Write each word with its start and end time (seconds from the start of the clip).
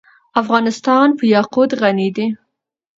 افغانستان 0.41 1.07
په 1.17 1.23
یاقوت 1.33 1.71
غني 1.81 2.09
دی. 2.15 2.27